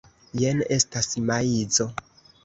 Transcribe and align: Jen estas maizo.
Jen 0.43 0.61
estas 0.75 1.09
maizo. 1.31 1.87